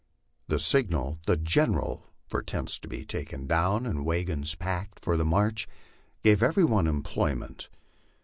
[0.47, 5.23] The signal, "The general, for cents to be taken down and wagons packed for the
[5.25, 5.69] march,
[6.23, 7.67] gave every one em ployment.